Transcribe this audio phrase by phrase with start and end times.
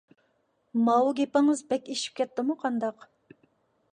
[0.85, 3.09] ماۋۇ گېپىڭىز بەك ئېشىپ كەتتىمۇ قانداق؟